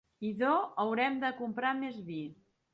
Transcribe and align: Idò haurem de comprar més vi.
Idò 0.29 0.53
haurem 0.85 1.21
de 1.25 1.31
comprar 1.43 1.77
més 1.85 2.03
vi. 2.11 2.21